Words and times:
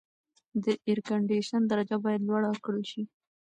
د 0.63 0.65
اېرکنډیشن 0.87 1.61
درجه 1.71 1.97
باید 2.05 2.21
لوړه 2.27 2.51
کړل 2.65 2.83
شي. 2.91 3.03